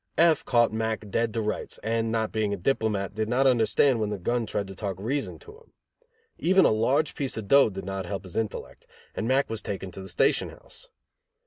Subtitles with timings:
[0.17, 4.09] F caught Mack dead to rights, and, not being a diplomat, did not understand when
[4.09, 5.73] the gun tried to talk reason to him.
[6.39, 9.91] Even a large piece of dough did not help his intellect, and Mack was taken
[9.91, 10.89] to the station house.